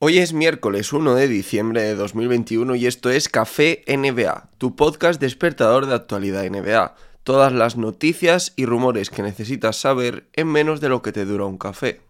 Hoy 0.00 0.18
es 0.18 0.32
miércoles 0.32 0.92
1 0.92 1.16
de 1.16 1.26
diciembre 1.26 1.82
de 1.82 1.96
2021 1.96 2.76
y 2.76 2.86
esto 2.86 3.10
es 3.10 3.28
Café 3.28 3.82
NBA, 3.88 4.50
tu 4.56 4.76
podcast 4.76 5.20
despertador 5.20 5.86
de 5.86 5.96
actualidad 5.96 6.48
NBA. 6.48 6.94
Todas 7.24 7.52
las 7.52 7.76
noticias 7.76 8.52
y 8.54 8.64
rumores 8.64 9.10
que 9.10 9.24
necesitas 9.24 9.74
saber 9.74 10.28
en 10.34 10.46
menos 10.46 10.80
de 10.80 10.88
lo 10.88 11.02
que 11.02 11.10
te 11.10 11.24
dura 11.24 11.46
un 11.46 11.58
café. 11.58 12.00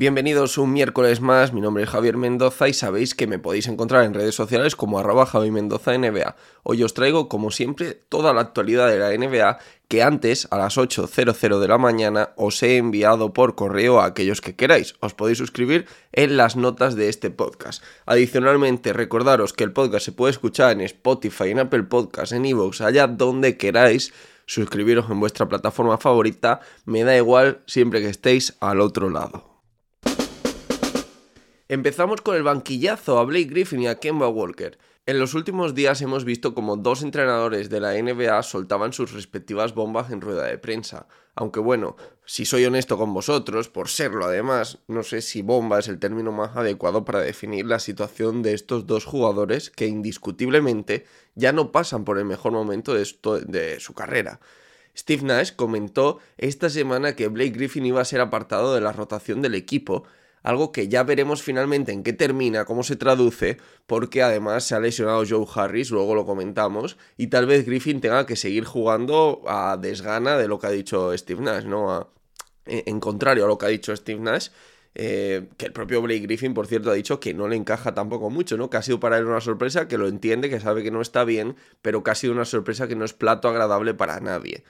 Bienvenidos 0.00 0.56
un 0.56 0.72
miércoles 0.72 1.20
más, 1.20 1.52
mi 1.52 1.60
nombre 1.60 1.82
es 1.82 1.90
Javier 1.90 2.16
Mendoza 2.16 2.70
y 2.70 2.72
sabéis 2.72 3.14
que 3.14 3.26
me 3.26 3.38
podéis 3.38 3.68
encontrar 3.68 4.06
en 4.06 4.14
redes 4.14 4.34
sociales 4.34 4.74
como 4.74 4.98
arroba 4.98 5.26
Javi 5.26 5.50
Mendoza 5.50 5.92
NBA. 5.92 6.36
Hoy 6.62 6.82
os 6.82 6.94
traigo, 6.94 7.28
como 7.28 7.50
siempre, 7.50 8.00
toda 8.08 8.32
la 8.32 8.40
actualidad 8.40 8.88
de 8.88 8.98
la 8.98 9.10
NBA 9.10 9.58
que 9.88 10.02
antes, 10.02 10.48
a 10.50 10.56
las 10.56 10.78
8.00 10.78 11.58
de 11.58 11.68
la 11.68 11.76
mañana, 11.76 12.30
os 12.36 12.62
he 12.62 12.78
enviado 12.78 13.34
por 13.34 13.56
correo 13.56 14.00
a 14.00 14.06
aquellos 14.06 14.40
que 14.40 14.56
queráis. 14.56 14.94
Os 15.00 15.12
podéis 15.12 15.36
suscribir 15.36 15.84
en 16.12 16.38
las 16.38 16.56
notas 16.56 16.96
de 16.96 17.10
este 17.10 17.28
podcast. 17.28 17.84
Adicionalmente, 18.06 18.94
recordaros 18.94 19.52
que 19.52 19.64
el 19.64 19.74
podcast 19.74 20.06
se 20.06 20.12
puede 20.12 20.30
escuchar 20.30 20.72
en 20.72 20.80
Spotify, 20.80 21.50
en 21.50 21.58
Apple 21.58 21.82
Podcasts, 21.82 22.32
en 22.32 22.46
Evox, 22.46 22.80
allá 22.80 23.06
donde 23.06 23.58
queráis 23.58 24.14
suscribiros 24.46 25.10
en 25.10 25.20
vuestra 25.20 25.46
plataforma 25.46 25.98
favorita, 25.98 26.60
me 26.86 27.04
da 27.04 27.14
igual 27.14 27.60
siempre 27.66 28.00
que 28.00 28.08
estéis 28.08 28.56
al 28.60 28.80
otro 28.80 29.10
lado. 29.10 29.49
Empezamos 31.70 32.20
con 32.20 32.34
el 32.34 32.42
banquillazo 32.42 33.20
a 33.20 33.24
Blake 33.24 33.44
Griffin 33.44 33.82
y 33.82 33.86
a 33.86 34.00
Kemba 34.00 34.28
Walker. 34.28 34.76
En 35.06 35.20
los 35.20 35.34
últimos 35.34 35.72
días 35.72 36.02
hemos 36.02 36.24
visto 36.24 36.52
como 36.52 36.76
dos 36.76 37.04
entrenadores 37.04 37.70
de 37.70 37.78
la 37.78 37.92
NBA 37.92 38.42
soltaban 38.42 38.92
sus 38.92 39.12
respectivas 39.12 39.72
bombas 39.72 40.10
en 40.10 40.20
rueda 40.20 40.46
de 40.46 40.58
prensa. 40.58 41.06
Aunque 41.36 41.60
bueno, 41.60 41.94
si 42.24 42.44
soy 42.44 42.64
honesto 42.64 42.98
con 42.98 43.14
vosotros, 43.14 43.68
por 43.68 43.88
serlo 43.88 44.24
además, 44.24 44.78
no 44.88 45.04
sé 45.04 45.22
si 45.22 45.42
bomba 45.42 45.78
es 45.78 45.86
el 45.86 46.00
término 46.00 46.32
más 46.32 46.56
adecuado 46.56 47.04
para 47.04 47.20
definir 47.20 47.66
la 47.66 47.78
situación 47.78 48.42
de 48.42 48.54
estos 48.54 48.88
dos 48.88 49.04
jugadores 49.04 49.70
que 49.70 49.86
indiscutiblemente 49.86 51.06
ya 51.36 51.52
no 51.52 51.70
pasan 51.70 52.04
por 52.04 52.18
el 52.18 52.24
mejor 52.24 52.50
momento 52.50 52.94
de, 52.94 53.06
de 53.46 53.78
su 53.78 53.94
carrera. 53.94 54.40
Steve 54.98 55.22
Nash 55.22 55.52
comentó 55.54 56.18
esta 56.36 56.68
semana 56.68 57.14
que 57.14 57.28
Blake 57.28 57.50
Griffin 57.50 57.86
iba 57.86 58.00
a 58.00 58.04
ser 58.04 58.20
apartado 58.20 58.74
de 58.74 58.80
la 58.80 58.90
rotación 58.90 59.40
del 59.40 59.54
equipo 59.54 60.02
algo 60.42 60.72
que 60.72 60.88
ya 60.88 61.02
veremos 61.02 61.42
finalmente 61.42 61.92
en 61.92 62.02
qué 62.02 62.12
termina, 62.12 62.64
cómo 62.64 62.82
se 62.82 62.96
traduce, 62.96 63.58
porque 63.86 64.22
además 64.22 64.64
se 64.64 64.74
ha 64.74 64.80
lesionado 64.80 65.24
Joe 65.28 65.46
Harris, 65.54 65.90
luego 65.90 66.14
lo 66.14 66.26
comentamos, 66.26 66.96
y 67.16 67.28
tal 67.28 67.46
vez 67.46 67.66
Griffin 67.66 68.00
tenga 68.00 68.26
que 68.26 68.36
seguir 68.36 68.64
jugando 68.64 69.42
a 69.46 69.76
desgana 69.76 70.36
de 70.36 70.48
lo 70.48 70.58
que 70.58 70.66
ha 70.66 70.70
dicho 70.70 71.16
Steve 71.16 71.42
Nash, 71.42 71.64
¿no? 71.64 72.10
en 72.66 73.00
contrario 73.00 73.44
a 73.44 73.48
lo 73.48 73.58
que 73.58 73.66
ha 73.66 73.70
dicho 73.70 73.94
Steve 73.96 74.20
Nash, 74.20 74.48
eh, 74.94 75.48
que 75.56 75.66
el 75.66 75.72
propio 75.72 76.02
Blake 76.02 76.20
Griffin, 76.20 76.52
por 76.52 76.66
cierto, 76.66 76.90
ha 76.90 76.94
dicho 76.94 77.20
que 77.20 77.32
no 77.32 77.46
le 77.48 77.56
encaja 77.56 77.94
tampoco 77.94 78.28
mucho, 78.28 78.56
¿no? 78.56 78.70
Que 78.70 78.76
ha 78.76 78.82
sido 78.82 78.98
para 78.98 79.18
él 79.18 79.26
una 79.26 79.40
sorpresa, 79.40 79.86
que 79.86 79.98
lo 79.98 80.08
entiende, 80.08 80.50
que 80.50 80.58
sabe 80.58 80.82
que 80.82 80.90
no 80.90 81.00
está 81.00 81.24
bien, 81.24 81.56
pero 81.80 82.02
que 82.02 82.10
ha 82.10 82.14
sido 82.14 82.32
una 82.32 82.44
sorpresa 82.44 82.88
que 82.88 82.96
no 82.96 83.04
es 83.04 83.12
plato 83.12 83.48
agradable 83.48 83.94
para 83.94 84.18
nadie. 84.20 84.64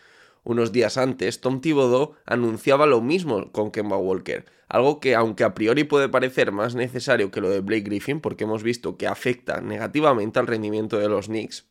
Unos 0.45 0.73
días 0.73 0.97
antes, 0.97 1.41
Tom 1.41 1.61
Thibodeau 1.61 2.15
anunciaba 2.25 2.87
lo 2.87 3.01
mismo 3.01 3.53
con 3.53 3.71
Kemba 3.71 3.99
Walker, 3.99 4.47
algo 4.69 5.01
que 5.01 5.15
aunque 5.15 5.45
a 5.45 5.55
priori 5.55 5.85
puede 5.85 6.09
parecer 6.09 6.53
más 6.53 6.75
necesario 6.75 7.31
que 7.31 7.41
lo 7.41 7.51
de 7.51 7.61
Blake 7.61 7.83
Griffin, 7.83 8.21
porque 8.21 8.45
hemos 8.45 8.63
visto 8.63 8.97
que 8.97 9.07
afecta 9.07 9.61
negativamente 9.61 10.39
al 10.39 10.47
rendimiento 10.47 10.99
de 10.99 11.09
los 11.09 11.27
Knicks, 11.27 11.67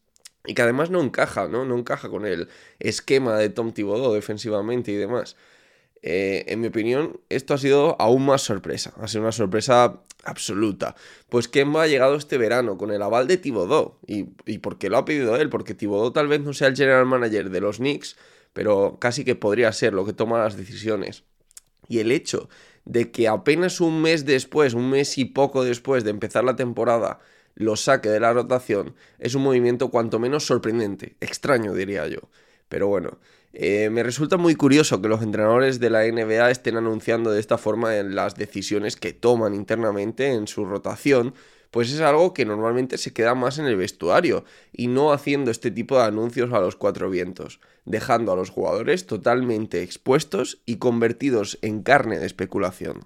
y 0.45 0.53
que 0.53 0.61
además 0.61 0.89
no 0.89 1.01
encaja, 1.01 1.47
¿no? 1.47 1.65
No 1.65 1.77
encaja 1.77 2.09
con 2.09 2.25
el 2.25 2.47
esquema 2.79 3.37
de 3.37 3.49
Tom 3.49 3.71
Thibodeau 3.71 4.13
defensivamente 4.13 4.91
y 4.91 4.95
demás. 4.95 5.35
Eh, 6.01 6.45
en 6.47 6.61
mi 6.61 6.67
opinión, 6.67 7.19
esto 7.29 7.53
ha 7.53 7.57
sido 7.57 7.97
aún 7.99 8.25
más 8.25 8.41
sorpresa, 8.41 8.93
ha 8.97 9.07
sido 9.07 9.23
una 9.23 9.31
sorpresa 9.31 10.01
absoluta. 10.23 10.95
Pues 11.29 11.47
Kemba 11.47 11.83
ha 11.83 11.87
llegado 11.87 12.15
este 12.15 12.37
verano 12.37 12.77
con 12.77 12.91
el 12.91 13.01
aval 13.01 13.27
de 13.27 13.37
Thibodeau. 13.37 13.97
¿Y, 14.07 14.27
y 14.45 14.59
por 14.59 14.77
qué 14.77 14.89
lo 14.89 14.97
ha 14.97 15.05
pedido 15.05 15.35
él? 15.35 15.49
Porque 15.49 15.73
Thibodeau 15.73 16.11
tal 16.11 16.27
vez 16.27 16.41
no 16.41 16.53
sea 16.53 16.69
el 16.69 16.75
general 16.75 17.05
manager 17.05 17.49
de 17.49 17.61
los 17.61 17.77
Knicks, 17.77 18.15
pero 18.59 18.97
casi 18.99 19.23
que 19.23 19.35
podría 19.35 19.71
ser 19.71 19.93
lo 19.93 20.05
que 20.05 20.11
toma 20.11 20.37
las 20.37 20.57
decisiones. 20.57 21.23
Y 21.87 21.99
el 21.99 22.11
hecho 22.11 22.49
de 22.83 23.09
que 23.09 23.29
apenas 23.29 23.79
un 23.79 24.01
mes 24.01 24.25
después, 24.25 24.73
un 24.73 24.89
mes 24.89 25.17
y 25.17 25.23
poco 25.23 25.63
después 25.63 26.03
de 26.03 26.09
empezar 26.09 26.43
la 26.43 26.57
temporada, 26.57 27.21
lo 27.55 27.77
saque 27.77 28.09
de 28.09 28.19
la 28.19 28.33
rotación, 28.33 28.95
es 29.17 29.33
un 29.33 29.43
movimiento 29.43 29.91
cuanto 29.91 30.19
menos 30.19 30.45
sorprendente, 30.45 31.15
extraño 31.21 31.73
diría 31.73 32.05
yo. 32.07 32.19
Pero 32.67 32.87
bueno, 32.87 33.19
eh, 33.53 33.89
me 33.89 34.03
resulta 34.03 34.35
muy 34.35 34.55
curioso 34.55 35.01
que 35.01 35.07
los 35.07 35.21
entrenadores 35.21 35.79
de 35.79 35.91
la 35.91 36.03
NBA 36.05 36.51
estén 36.51 36.75
anunciando 36.75 37.31
de 37.31 37.39
esta 37.39 37.57
forma 37.57 37.93
las 37.93 38.35
decisiones 38.35 38.97
que 38.97 39.13
toman 39.13 39.53
internamente 39.55 40.33
en 40.33 40.47
su 40.47 40.65
rotación, 40.65 41.33
pues 41.71 41.91
es 41.91 42.01
algo 42.01 42.33
que 42.33 42.45
normalmente 42.45 42.97
se 42.97 43.13
queda 43.13 43.35
más 43.35 43.59
en 43.59 43.65
el 43.65 43.75
vestuario 43.75 44.43
y 44.71 44.87
no 44.87 45.11
haciendo 45.11 45.51
este 45.51 45.71
tipo 45.71 45.97
de 45.97 46.03
anuncios 46.03 46.51
a 46.53 46.59
los 46.59 46.75
cuatro 46.75 47.09
vientos, 47.09 47.59
dejando 47.85 48.31
a 48.31 48.35
los 48.35 48.49
jugadores 48.49 49.05
totalmente 49.05 49.83
expuestos 49.83 50.61
y 50.65 50.77
convertidos 50.77 51.59
en 51.61 51.83
carne 51.83 52.19
de 52.19 52.25
especulación. 52.25 53.05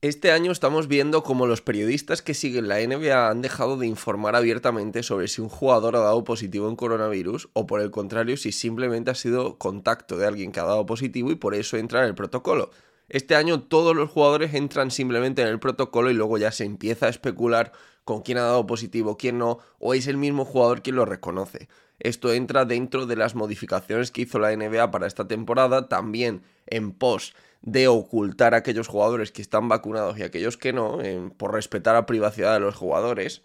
Este 0.00 0.30
año 0.30 0.52
estamos 0.52 0.86
viendo 0.86 1.24
como 1.24 1.48
los 1.48 1.60
periodistas 1.60 2.22
que 2.22 2.32
siguen 2.32 2.68
la 2.68 2.78
NBA 2.78 3.28
han 3.28 3.42
dejado 3.42 3.76
de 3.76 3.88
informar 3.88 4.36
abiertamente 4.36 5.02
sobre 5.02 5.26
si 5.26 5.40
un 5.40 5.48
jugador 5.48 5.96
ha 5.96 5.98
dado 5.98 6.22
positivo 6.22 6.68
en 6.68 6.76
coronavirus 6.76 7.48
o 7.52 7.66
por 7.66 7.80
el 7.80 7.90
contrario 7.90 8.36
si 8.36 8.52
simplemente 8.52 9.10
ha 9.10 9.16
sido 9.16 9.58
contacto 9.58 10.16
de 10.16 10.28
alguien 10.28 10.52
que 10.52 10.60
ha 10.60 10.64
dado 10.64 10.86
positivo 10.86 11.32
y 11.32 11.34
por 11.34 11.56
eso 11.56 11.76
entra 11.76 12.02
en 12.02 12.06
el 12.06 12.14
protocolo. 12.14 12.70
Este 13.08 13.34
año 13.34 13.62
todos 13.62 13.96
los 13.96 14.10
jugadores 14.10 14.54
entran 14.54 14.90
simplemente 14.90 15.42
en 15.42 15.48
el 15.48 15.58
protocolo 15.58 16.10
y 16.10 16.14
luego 16.14 16.36
ya 16.36 16.52
se 16.52 16.64
empieza 16.64 17.06
a 17.06 17.10
especular 17.10 17.72
con 18.04 18.22
quién 18.22 18.38
ha 18.38 18.42
dado 18.42 18.66
positivo, 18.66 19.16
quién 19.16 19.38
no, 19.38 19.58
o 19.78 19.94
es 19.94 20.06
el 20.06 20.16
mismo 20.16 20.44
jugador 20.44 20.82
quien 20.82 20.96
lo 20.96 21.04
reconoce. 21.04 21.68
Esto 21.98 22.32
entra 22.32 22.64
dentro 22.64 23.06
de 23.06 23.16
las 23.16 23.34
modificaciones 23.34 24.10
que 24.10 24.22
hizo 24.22 24.38
la 24.38 24.54
NBA 24.54 24.90
para 24.90 25.06
esta 25.06 25.26
temporada, 25.26 25.88
también 25.88 26.42
en 26.66 26.92
pos 26.92 27.34
de 27.60 27.88
ocultar 27.88 28.54
a 28.54 28.58
aquellos 28.58 28.88
jugadores 28.88 29.32
que 29.32 29.42
están 29.42 29.68
vacunados 29.68 30.18
y 30.18 30.22
aquellos 30.22 30.56
que 30.56 30.72
no, 30.72 30.98
por 31.36 31.52
respetar 31.52 31.94
la 31.94 32.06
privacidad 32.06 32.54
de 32.54 32.60
los 32.60 32.76
jugadores. 32.76 33.42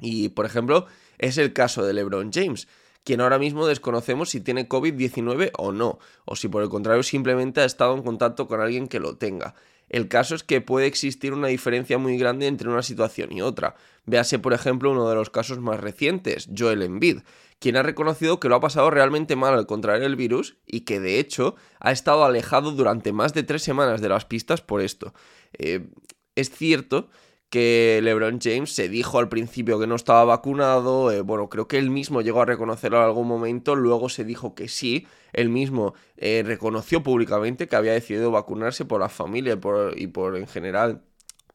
Y, 0.00 0.30
por 0.30 0.46
ejemplo, 0.46 0.86
es 1.18 1.36
el 1.36 1.52
caso 1.52 1.84
de 1.84 1.92
LeBron 1.92 2.32
James 2.32 2.68
quien 3.10 3.22
ahora 3.22 3.40
mismo 3.40 3.66
desconocemos 3.66 4.30
si 4.30 4.40
tiene 4.40 4.68
COVID-19 4.68 5.50
o 5.58 5.72
no, 5.72 5.98
o 6.26 6.36
si 6.36 6.46
por 6.46 6.62
el 6.62 6.68
contrario 6.68 7.02
simplemente 7.02 7.60
ha 7.60 7.64
estado 7.64 7.96
en 7.96 8.04
contacto 8.04 8.46
con 8.46 8.60
alguien 8.60 8.86
que 8.86 9.00
lo 9.00 9.16
tenga. 9.16 9.56
El 9.88 10.06
caso 10.06 10.36
es 10.36 10.44
que 10.44 10.60
puede 10.60 10.86
existir 10.86 11.32
una 11.32 11.48
diferencia 11.48 11.98
muy 11.98 12.16
grande 12.18 12.46
entre 12.46 12.68
una 12.68 12.84
situación 12.84 13.32
y 13.32 13.42
otra. 13.42 13.74
Véase, 14.06 14.38
por 14.38 14.52
ejemplo, 14.52 14.92
uno 14.92 15.08
de 15.08 15.16
los 15.16 15.28
casos 15.28 15.58
más 15.58 15.80
recientes, 15.80 16.48
Joel 16.56 16.82
Embiid, 16.82 17.22
quien 17.58 17.76
ha 17.76 17.82
reconocido 17.82 18.38
que 18.38 18.48
lo 18.48 18.54
ha 18.54 18.60
pasado 18.60 18.88
realmente 18.92 19.34
mal 19.34 19.54
al 19.54 19.66
contraer 19.66 20.04
el 20.04 20.14
virus 20.14 20.58
y 20.64 20.82
que 20.82 21.00
de 21.00 21.18
hecho 21.18 21.56
ha 21.80 21.90
estado 21.90 22.24
alejado 22.24 22.70
durante 22.70 23.12
más 23.12 23.34
de 23.34 23.42
tres 23.42 23.64
semanas 23.64 24.00
de 24.00 24.08
las 24.08 24.24
pistas 24.24 24.60
por 24.60 24.82
esto. 24.82 25.14
Eh, 25.58 25.88
es 26.36 26.48
cierto 26.50 27.10
que 27.50 28.00
LeBron 28.02 28.38
James 28.40 28.72
se 28.72 28.88
dijo 28.88 29.18
al 29.18 29.28
principio 29.28 29.80
que 29.80 29.88
no 29.88 29.96
estaba 29.96 30.24
vacunado, 30.24 31.10
eh, 31.10 31.20
bueno, 31.20 31.48
creo 31.48 31.66
que 31.66 31.78
él 31.78 31.90
mismo 31.90 32.22
llegó 32.22 32.42
a 32.42 32.46
reconocerlo 32.46 32.98
en 32.98 33.04
algún 33.04 33.26
momento, 33.26 33.74
luego 33.74 34.08
se 34.08 34.24
dijo 34.24 34.54
que 34.54 34.68
sí, 34.68 35.06
él 35.32 35.48
mismo 35.48 35.94
eh, 36.16 36.44
reconoció 36.46 37.02
públicamente 37.02 37.66
que 37.66 37.74
había 37.74 37.92
decidido 37.92 38.30
vacunarse 38.30 38.84
por 38.84 39.00
la 39.00 39.08
familia 39.08 39.58
y 39.96 40.06
por, 40.06 40.36
en 40.36 40.46
general 40.46 41.02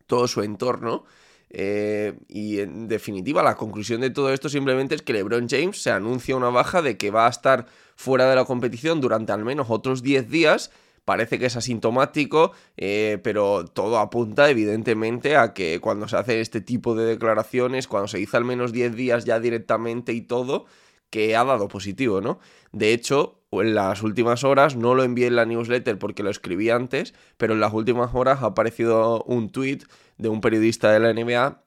todo 0.06 0.28
su 0.28 0.42
entorno. 0.42 1.06
Eh, 1.50 2.18
y 2.28 2.60
en 2.60 2.90
definitiva, 2.90 3.42
la 3.42 3.56
conclusión 3.56 4.02
de 4.02 4.10
todo 4.10 4.34
esto 4.34 4.50
simplemente 4.50 4.96
es 4.96 5.02
que 5.02 5.14
LeBron 5.14 5.48
James 5.48 5.82
se 5.82 5.92
anuncia 5.92 6.36
una 6.36 6.50
baja 6.50 6.82
de 6.82 6.98
que 6.98 7.12
va 7.12 7.28
a 7.28 7.30
estar 7.30 7.68
fuera 7.96 8.30
de 8.30 8.36
la 8.36 8.44
competición 8.44 9.00
durante 9.00 9.32
al 9.32 9.46
menos 9.46 9.68
otros 9.70 10.04
10 10.04 10.30
días 10.30 10.72
parece 11.06 11.40
que 11.40 11.46
es 11.46 11.56
asintomático, 11.56 12.52
eh, 12.78 13.20
pero 13.24 13.66
todo 13.66 14.00
apunta 14.00 14.50
evidentemente 14.50 15.38
a 15.38 15.54
que 15.54 15.80
cuando 15.80 16.08
se 16.08 16.18
hace 16.18 16.42
este 16.42 16.62
tipo 16.62 16.96
de 16.96 17.06
declaraciones, 17.06 17.88
cuando 17.88 18.08
se 18.08 18.18
dice 18.18 18.38
al 18.38 18.46
menos 18.46 18.74
10 18.74 18.96
días 18.96 19.26
ya 19.26 19.40
directamente 19.40 20.14
y 20.14 20.22
todo, 20.22 20.66
que 21.10 21.36
ha 21.36 21.44
dado 21.46 21.68
positivo, 21.68 22.20
¿no? 22.20 22.40
De 22.72 22.92
hecho, 22.92 23.40
en 23.52 23.76
las 23.76 24.04
últimas 24.04 24.44
horas, 24.44 24.76
no 24.76 24.96
lo 24.96 25.04
envié 25.04 25.28
en 25.28 25.36
la 25.36 25.46
newsletter 25.46 25.98
porque 25.98 26.24
lo 26.24 26.30
escribí 26.30 26.70
antes, 26.70 27.14
pero 27.38 27.54
en 27.54 27.60
las 27.60 27.74
últimas 27.74 28.14
horas 28.14 28.42
ha 28.42 28.48
aparecido 28.48 29.24
un 29.24 29.50
tweet 29.50 29.80
de 30.18 30.30
un 30.30 30.42
periodista 30.42 30.92
de 30.92 31.00
la 31.00 31.14
NBA 31.14 31.64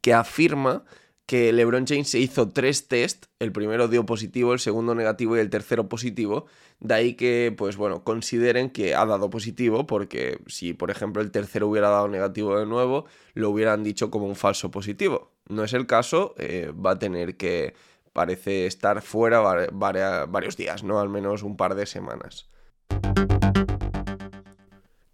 que 0.00 0.14
afirma 0.14 0.84
que 1.28 1.52
LeBron 1.52 1.86
James 1.86 2.08
se 2.08 2.18
hizo 2.18 2.48
tres 2.48 2.88
test, 2.88 3.26
el 3.38 3.52
primero 3.52 3.86
dio 3.86 4.06
positivo, 4.06 4.54
el 4.54 4.60
segundo 4.60 4.94
negativo 4.94 5.36
y 5.36 5.40
el 5.40 5.50
tercero 5.50 5.86
positivo, 5.86 6.46
de 6.80 6.94
ahí 6.94 7.14
que, 7.16 7.54
pues 7.54 7.76
bueno, 7.76 8.02
consideren 8.02 8.70
que 8.70 8.94
ha 8.94 9.04
dado 9.04 9.28
positivo, 9.28 9.86
porque 9.86 10.40
si, 10.46 10.72
por 10.72 10.90
ejemplo, 10.90 11.20
el 11.20 11.30
tercero 11.30 11.68
hubiera 11.68 11.90
dado 11.90 12.08
negativo 12.08 12.58
de 12.58 12.64
nuevo, 12.64 13.04
lo 13.34 13.50
hubieran 13.50 13.84
dicho 13.84 14.10
como 14.10 14.26
un 14.26 14.36
falso 14.36 14.70
positivo. 14.70 15.30
No 15.50 15.64
es 15.64 15.74
el 15.74 15.86
caso, 15.86 16.34
eh, 16.38 16.72
va 16.74 16.92
a 16.92 16.98
tener 16.98 17.36
que, 17.36 17.74
parece 18.14 18.64
estar 18.64 19.02
fuera 19.02 19.40
varios 19.70 20.56
días, 20.56 20.82
¿no? 20.82 20.98
Al 20.98 21.10
menos 21.10 21.42
un 21.42 21.58
par 21.58 21.74
de 21.74 21.84
semanas. 21.84 22.48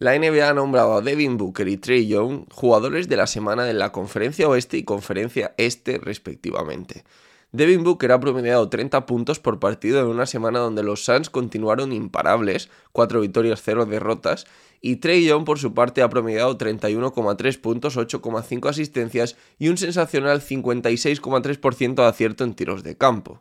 La 0.04 0.18
NBA 0.18 0.50
ha 0.50 0.52
nombrado 0.52 0.98
a 0.98 1.00
Devin 1.00 1.38
Booker 1.38 1.66
y 1.66 1.78
Trey 1.78 2.06
Young 2.06 2.44
jugadores 2.52 3.08
de 3.08 3.16
la 3.16 3.26
semana 3.26 3.64
de 3.64 3.72
la 3.72 3.90
Conferencia 3.90 4.46
Oeste 4.46 4.76
y 4.76 4.84
Conferencia 4.84 5.54
Este 5.56 5.96
respectivamente. 5.96 7.04
Devin 7.52 7.84
Booker 7.84 8.12
ha 8.12 8.20
promediado 8.20 8.68
30 8.68 9.06
puntos 9.06 9.40
por 9.40 9.60
partido 9.60 10.00
en 10.00 10.08
una 10.08 10.26
semana 10.26 10.58
donde 10.58 10.82
los 10.82 11.06
Suns 11.06 11.30
continuaron 11.30 11.90
imparables, 11.94 12.68
4 12.92 13.18
victorias, 13.18 13.62
0 13.64 13.86
derrotas, 13.86 14.44
y 14.82 14.96
Trey 14.96 15.24
Young 15.24 15.46
por 15.46 15.58
su 15.58 15.72
parte 15.72 16.02
ha 16.02 16.10
promediado 16.10 16.58
31,3 16.58 17.58
puntos, 17.62 17.96
8,5 17.96 18.68
asistencias 18.68 19.36
y 19.58 19.68
un 19.68 19.78
sensacional 19.78 20.42
56,3% 20.42 21.94
de 21.94 22.04
acierto 22.04 22.44
en 22.44 22.52
tiros 22.52 22.82
de 22.82 22.98
campo. 22.98 23.40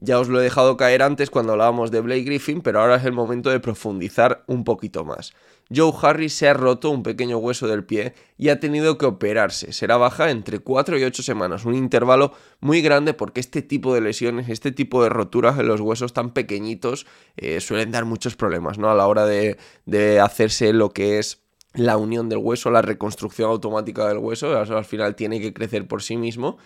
Ya 0.00 0.20
os 0.20 0.28
lo 0.28 0.40
he 0.40 0.44
dejado 0.44 0.76
caer 0.76 1.02
antes 1.02 1.28
cuando 1.28 1.52
hablábamos 1.52 1.90
de 1.90 2.00
Blake 2.00 2.22
Griffin, 2.22 2.60
pero 2.60 2.80
ahora 2.80 2.96
es 2.96 3.04
el 3.04 3.12
momento 3.12 3.50
de 3.50 3.58
profundizar 3.58 4.44
un 4.46 4.62
poquito 4.62 5.04
más. 5.04 5.32
Joe 5.74 5.92
Harris 6.00 6.34
se 6.34 6.48
ha 6.48 6.54
roto 6.54 6.90
un 6.90 7.02
pequeño 7.02 7.38
hueso 7.38 7.66
del 7.66 7.84
pie 7.84 8.14
y 8.38 8.48
ha 8.48 8.60
tenido 8.60 8.96
que 8.96 9.06
operarse. 9.06 9.72
Será 9.72 9.96
baja 9.96 10.30
entre 10.30 10.60
4 10.60 10.98
y 10.98 11.04
8 11.04 11.22
semanas, 11.24 11.64
un 11.64 11.74
intervalo 11.74 12.32
muy 12.60 12.80
grande 12.80 13.12
porque 13.12 13.40
este 13.40 13.60
tipo 13.60 13.92
de 13.92 14.00
lesiones, 14.00 14.48
este 14.48 14.70
tipo 14.70 15.02
de 15.02 15.08
roturas 15.08 15.58
en 15.58 15.66
los 15.66 15.80
huesos 15.80 16.12
tan 16.12 16.30
pequeñitos 16.30 17.04
eh, 17.36 17.60
suelen 17.60 17.90
dar 17.90 18.04
muchos 18.04 18.36
problemas 18.36 18.78
¿no? 18.78 18.90
a 18.90 18.94
la 18.94 19.08
hora 19.08 19.26
de, 19.26 19.58
de 19.84 20.20
hacerse 20.20 20.72
lo 20.72 20.90
que 20.90 21.18
es 21.18 21.42
la 21.74 21.96
unión 21.96 22.28
del 22.28 22.38
hueso, 22.38 22.70
la 22.70 22.82
reconstrucción 22.82 23.50
automática 23.50 24.08
del 24.08 24.18
hueso, 24.18 24.56
al 24.56 24.84
final 24.84 25.16
tiene 25.16 25.40
que 25.40 25.52
crecer 25.52 25.86
por 25.86 26.02
sí 26.02 26.16
mismo 26.16 26.56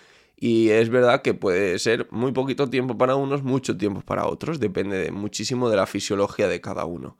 y 0.45 0.71
es 0.71 0.89
verdad 0.89 1.21
que 1.21 1.33
puede 1.33 1.79
ser 1.79 2.05
muy 2.11 2.33
poquito 2.33 2.69
tiempo 2.69 2.97
para 2.97 3.15
unos, 3.15 3.43
mucho 3.43 3.77
tiempo 3.77 4.01
para 4.01 4.27
otros, 4.27 4.59
depende 4.59 5.09
muchísimo 5.09 5.69
de 5.69 5.77
la 5.77 5.85
fisiología 5.87 6.49
de 6.49 6.59
cada 6.59 6.83
uno. 6.83 7.17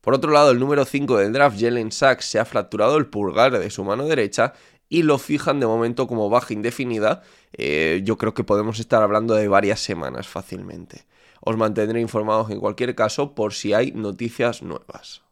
Por 0.00 0.14
otro 0.14 0.30
lado, 0.30 0.52
el 0.52 0.60
número 0.60 0.84
5 0.84 1.18
del 1.18 1.32
draft, 1.32 1.60
Jalen 1.60 1.90
Sachs, 1.90 2.26
se 2.26 2.38
ha 2.38 2.44
fracturado 2.44 2.98
el 2.98 3.06
pulgar 3.06 3.58
de 3.58 3.68
su 3.68 3.82
mano 3.82 4.04
derecha 4.04 4.52
y 4.88 5.02
lo 5.02 5.18
fijan 5.18 5.58
de 5.58 5.66
momento 5.66 6.06
como 6.06 6.30
baja 6.30 6.54
indefinida. 6.54 7.22
Eh, 7.52 8.02
yo 8.04 8.16
creo 8.16 8.32
que 8.32 8.44
podemos 8.44 8.78
estar 8.78 9.02
hablando 9.02 9.34
de 9.34 9.48
varias 9.48 9.80
semanas 9.80 10.28
fácilmente. 10.28 11.04
Os 11.40 11.56
mantendré 11.56 12.00
informados 12.00 12.48
en 12.50 12.60
cualquier 12.60 12.94
caso 12.94 13.34
por 13.34 13.54
si 13.54 13.72
hay 13.72 13.90
noticias 13.90 14.62
nuevas. 14.62 15.25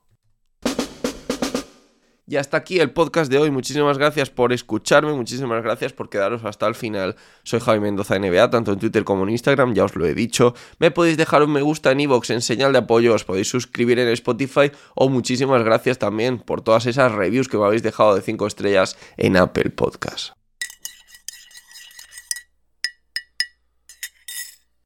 Y 2.27 2.37
hasta 2.37 2.57
aquí 2.57 2.81
el 2.81 2.91
podcast 2.91 3.31
de 3.31 3.39
hoy. 3.39 3.51
Muchísimas 3.51 3.99
gracias 3.99 4.31
por 4.31 4.53
escucharme, 4.53 5.13
muchísimas 5.13 5.63
gracias 5.63 5.93
por 5.93 6.09
quedaros 6.09 6.45
hasta 6.45 6.67
el 6.67 6.75
final. 6.75 7.17
Soy 7.43 7.61
Javi 7.61 7.81
Mendoza 7.81 8.19
NBA, 8.19 8.49
tanto 8.49 8.73
en 8.73 8.79
Twitter 8.79 9.05
como 9.05 9.25
en 9.25 9.31
Instagram, 9.31 9.75
ya 9.75 9.85
os 9.85 9.95
lo 9.95 10.07
he 10.07 10.15
dicho. 10.15 10.55
Me 10.79 10.91
podéis 10.91 11.19
dejar 11.19 11.43
un 11.43 11.53
me 11.53 11.61
gusta 11.61 11.93
en 11.93 12.01
iVoox 12.01 12.31
en 12.31 12.41
señal 12.41 12.73
de 12.73 12.79
apoyo, 12.79 13.15
os 13.15 13.25
podéis 13.25 13.49
suscribir 13.49 13.99
en 13.99 14.09
Spotify 14.09 14.73
o 14.95 15.11
muchísimas 15.11 15.63
gracias 15.65 15.99
también 15.99 16.39
por 16.39 16.63
todas 16.63 16.87
esas 16.87 17.13
reviews 17.13 17.49
que 17.49 17.59
me 17.59 17.67
habéis 17.67 17.83
dejado 17.83 18.15
de 18.15 18.23
5 18.23 18.47
estrellas 18.47 18.97
en 19.19 19.37
Apple 19.37 19.71
Podcast. 19.71 20.44